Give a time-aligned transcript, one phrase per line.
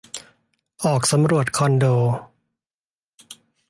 [0.83, 1.85] ออกสำรวจคอนโด